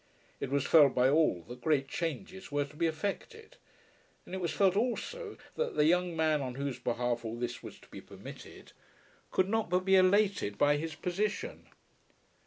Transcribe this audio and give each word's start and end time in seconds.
It 0.39 0.49
was 0.49 0.65
felt 0.65 0.95
by 0.95 1.09
all 1.09 1.43
that 1.43 1.61
great 1.61 1.87
changes 1.87 2.51
were 2.51 2.65
to 2.65 2.75
be 2.75 2.87
effected, 2.87 3.57
and 4.25 4.33
it 4.33 4.39
was 4.41 4.51
felt 4.51 4.75
also 4.75 5.37
that 5.53 5.75
the 5.75 5.85
young 5.85 6.15
man 6.15 6.41
on 6.41 6.55
whose 6.55 6.79
behalf 6.79 7.23
all 7.23 7.37
this 7.37 7.61
was 7.61 7.77
to 7.77 7.87
be 7.89 8.01
permitted, 8.01 8.71
could 9.29 9.47
not 9.47 9.69
but 9.69 9.85
be 9.85 9.95
elated 9.95 10.57
by 10.57 10.77
his 10.77 10.95
position. 10.95 11.67